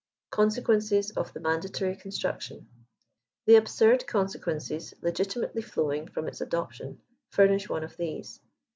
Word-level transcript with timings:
CONBtsaUENCES 0.31 1.11
OF 1.15 1.31
THE 1.31 1.39
MANDATORY 1.39 1.95
CONSTRUCTION^ 1.97 2.65
The 3.45 3.55
absurd 3.55 4.07
consequences 4.07 4.95
legitimately 5.03 5.61
flowing 5.61 6.07
from 6.07 6.27
its 6.27 6.39
adopliOA 6.41 6.97
furnish 7.29 7.69
one 7.69 7.83
of 7.83 7.97
these. 7.97 8.39